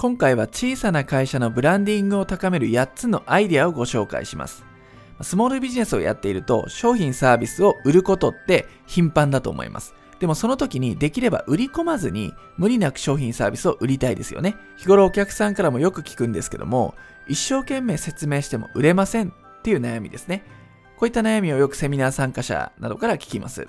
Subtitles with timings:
[0.00, 4.64] 今回は小さな会社のブランディングを高める8つのアイデアをご紹介します。
[5.22, 9.94] スモールビジネスをやっていると商品サービスを売ることって頻繁だと思います。
[10.20, 14.54] でもその時にできれば売り込まずに無理なく商品サービスを売りたいですよね。
[14.76, 16.94] 日頃お客さんからもよく聞くんですけども、
[17.26, 20.44] 一生懸命説明しても売れませんっていう悩みですね。
[20.96, 23.66] こういった悩みをよくセミナー参加者などから聞きます。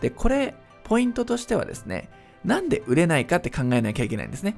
[0.00, 0.54] で、これ、
[0.84, 2.08] ポイントとしてはですね、
[2.46, 4.56] なんで売れないかって考えなきゃいけないんですね。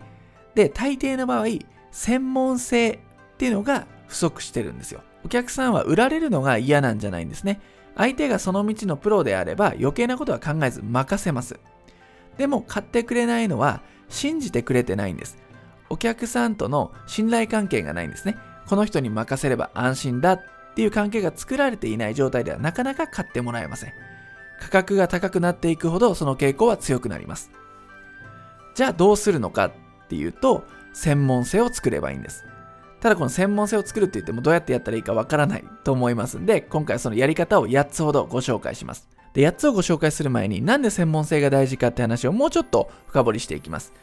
[0.54, 1.46] で、大抵の場合、
[1.90, 2.98] 専門性っ
[3.38, 5.02] ていうのが不足してるんですよ。
[5.24, 7.60] お客さんは売られるのが嫌なんじゃないんですね。
[7.96, 11.58] 相手がその道のプロであれば余計なことは考えず任せます。
[12.38, 15.38] でも買ってくれないのは信じてくれてないんです。
[15.90, 18.36] お客さんとの信頼関係がないんですね。
[18.66, 20.40] この人に任せれば安心だっ
[20.74, 23.92] ていう関係が作られていない状態ではなかなか買ってもらえません。
[24.60, 27.50] 価格が高くなっていくほどその傾向は強くなります。
[28.74, 29.72] じゃあどうするのかっ
[30.12, 32.44] ていうと、専門性を作ればいいんです。
[33.00, 39.08] ただこの専門性を作るって言ってもどうやってやったらいいかわからないと思いますんで、今回そのやり方を8つほどご紹介します。
[39.32, 43.94] で、8つをご紹介する前になんで専門性が大事かって話をもうちょっと深掘りしていきます。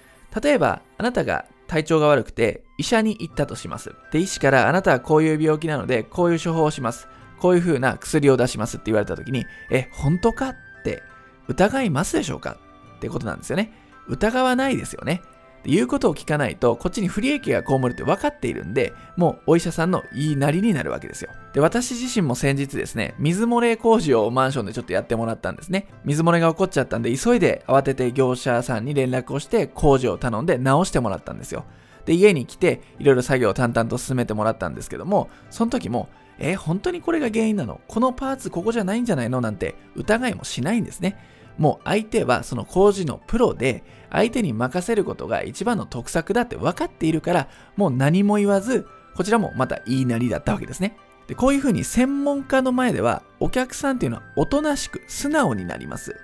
[0.42, 3.94] 例えば、あなたが体調が悪くて医者に行ったとします。
[4.12, 7.08] で、医師からあなたはこういう病気なのでこういう処方をします。
[7.40, 11.04] こういう風な薬を出しますって言われた時に、え、本当かって
[11.48, 12.58] 疑いますでしょうか
[12.98, 13.72] ってことなんですよね。
[14.08, 15.22] 疑わないですよね。
[15.66, 21.30] 言うことを聞かないと、こっちに不利益が被るって分かっているんで、もうお医者さんの言いなりになるわけですよ。
[21.54, 25.88] で、私自身も先日ですね、水漏れ工事をマンションでちょっとやってもらったんですね。
[26.06, 31.66] 水漏れが起こっちゃったんで、急いで慌てて業者さんに連絡をして工事を頼んで直してもらったんですよ。
[32.06, 36.10] で、家に来て、いろいろ作業を淡々と進めてもらったんですけども、その時も、
[36.42, 37.82] え本当にこれが原因なの？
[37.90, 39.42] このパーツここじゃないんじゃないの？
[39.42, 41.18] なんて疑いもしないんですね。
[41.60, 50.98] もう相手はその工事のプロで、相手に任せることが一番の得策だって分かっているから、もう何も言わず、こちらもまた言いなりだったわけですね。
[51.28, 56.16] でこういうふうに専門家の前では、お客さんっていうのはおとなしく素直になります。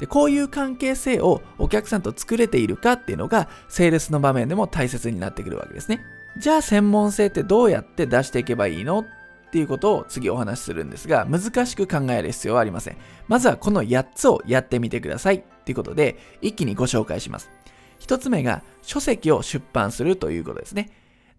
[0.00, 6.00] でこういう関係性をお客さんと作れているかっていうのが、セールスの場面でも大切になってくるわけですね。
[6.36, 9.00] じゃあ専門性ってどうやって出していけばいいの？
[9.00, 9.04] っ
[9.50, 12.96] っていうことを次お話しするんですが、難しく考える必要はありません。
[13.26, 17.50] まずはこの8つをやってみてくださいということで、一気にご紹介します。
[17.98, 20.90] 1つ目が書籍を出版するということですね。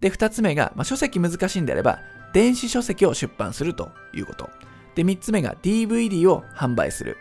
[0.02, 2.00] で、2つ目が、まあ、書籍難しいんであれば、
[2.34, 4.50] 電子書籍を出版するということ。
[4.96, 7.16] で、3つ目が DVD を販売する。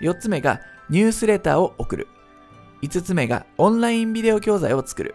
[0.00, 2.08] 4つ目がニュースレターを送る。
[2.82, 5.14] 5つ目がオンラインビデオ教材を作る。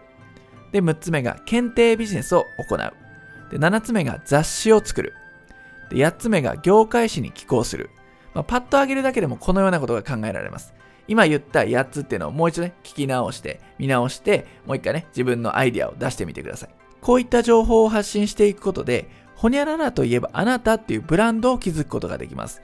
[0.71, 3.08] で、6つ目が検定ビジネスを行う。
[3.49, 5.13] で、7つ目が雑誌を作る。
[5.89, 7.89] で、8つ目が業界誌に寄稿する。
[8.33, 10.73] まあ、パッと上げるだけでもこのようなことが考えられます。
[11.07, 16.69] 今言った8つっていうのをもう一度ね、聞き直して、見直して、もう一回ね、自分のアイディアを出してみてください。
[17.01, 22.61] こういった情報を発信していくことで、ほにゃららといえばあなたっていうブランドを築くことができます。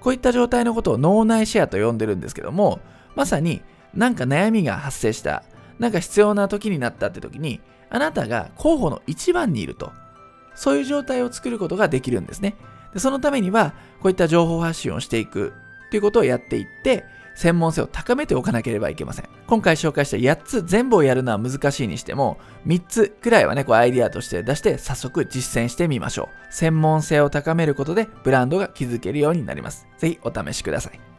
[0.00, 2.80] こういった状態のことを脳内シェアと呼んでるんですけども、
[3.14, 3.62] まさに
[3.94, 5.44] なんか悩みが発生した、
[5.78, 7.60] なんか必要な時になったって時に、
[7.90, 9.92] あなたが候補の一番にいると。
[10.56, 12.56] そういう状態を作ることができるんですね。
[12.92, 15.52] でそのためには、こういった情報発信をしていく
[15.90, 17.04] ということをやっていって、
[17.36, 19.28] 専門性を高めておかなければいけません。
[19.46, 26.54] 今回紹介した8つ全部をやるのは難しいにしても、3つくらいはね、こうアイディアとして出して早速実践してみましょう。
[26.54, 29.86] 専門性を高めることでブランドが築けるようになります。
[29.98, 31.15] ぜひお試しください。